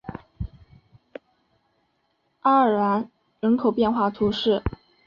[2.39, 3.07] 阿尔然
[3.39, 4.63] 人口变化图示